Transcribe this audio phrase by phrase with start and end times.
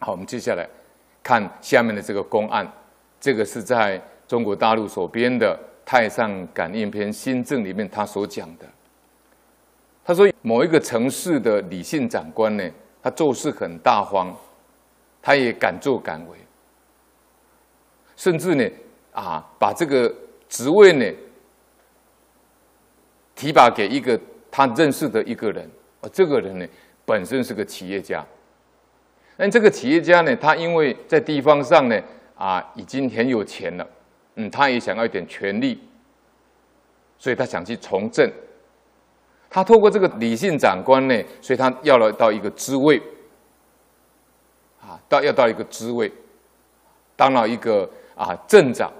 [0.00, 0.68] 好，我们接下来
[1.22, 2.70] 看下面的这个公案，
[3.20, 8.66] 这个是在中国大陆所编的《太上感应篇新政》里面他所讲的。
[10.04, 12.64] 他说，某一个城市的李姓长官呢，
[13.02, 14.32] 他做事很大方，
[15.20, 16.38] 他也敢作敢为，
[18.16, 18.64] 甚至呢，
[19.12, 20.14] 啊，把这个
[20.48, 21.04] 职位呢
[23.34, 24.18] 提拔给一个
[24.50, 25.68] 他认识的一个人，
[26.00, 26.66] 而这个人呢，
[27.04, 28.24] 本身是个企业家。
[29.38, 31.96] 但这个企业家呢，他因为在地方上呢，
[32.34, 33.86] 啊，已经很有钱了，
[34.34, 35.80] 嗯，他也想要一点权力，
[37.16, 38.28] 所以他想去从政。
[39.48, 43.00] 他透过这个李姓长官呢，所以他要了到一个职位，
[44.80, 46.12] 啊，到要到一个职位，
[47.14, 48.92] 当了一个啊镇长。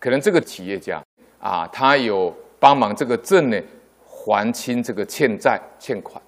[0.00, 1.00] 可能这个企业家
[1.38, 3.60] 啊，他有帮忙这个镇呢
[4.04, 6.20] 还清这个欠债欠款。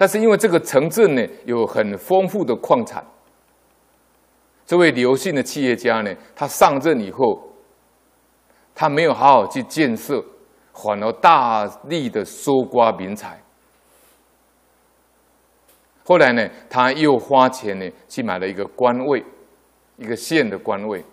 [0.00, 3.04] 但是因为这个城镇呢有很丰富的矿产，
[4.64, 7.42] 这位刘姓的企业家呢，他上任以后，
[8.76, 10.24] 他没有好好去建设，
[10.72, 13.42] 反而大力的搜刮民财。
[16.04, 19.24] 后来呢，他又花钱呢去买了一个官位，
[19.96, 21.04] 一个县的官位。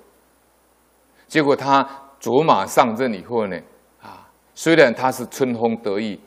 [1.26, 1.90] 结果他
[2.20, 3.60] 卓玛上任以后呢，
[4.00, 6.20] 啊，虽然他是春风得意，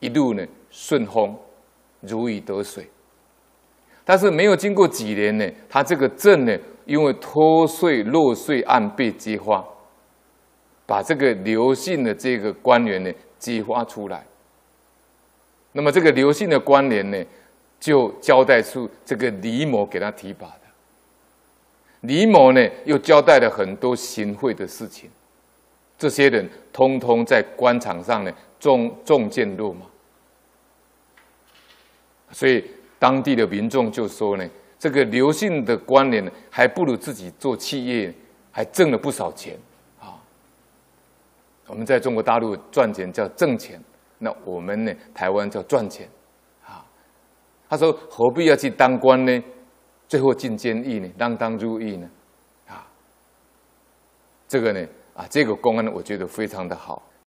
[0.00, 1.38] 一路呢顺风。
[2.06, 2.88] 如鱼得水，
[4.04, 9.64] 但是没有经过几年呢，他这个镇呢，因为脱税漏税案被揭发，
[10.86, 14.24] 把这个刘姓的这个官员呢揭发出来。
[15.72, 17.24] 那么这个刘姓的官员呢，
[17.80, 20.60] 就交代出这个李某给他提拔的。
[22.02, 25.10] 李某呢，又交代了很多行贿的事情，
[25.98, 29.86] 这些人通通在官场上呢中中箭落马。
[32.34, 32.62] 所以
[32.98, 34.44] 当地的民众就说呢，
[34.76, 38.12] 这个刘姓的官员，还不如自己做企业，
[38.50, 39.56] 还挣了不少钱
[40.00, 40.20] 啊。
[41.68, 43.80] 我们在中国大陆赚钱叫挣钱，
[44.18, 46.08] 那我们呢，台湾叫赚钱
[46.66, 46.84] 啊。
[47.68, 49.42] 他说何必要去当官呢？
[50.08, 52.08] 最后进监狱呢，锒铛入狱呢？
[52.66, 52.84] 啊，
[54.48, 57.00] 这个呢，啊，这个公案我觉得非常的好。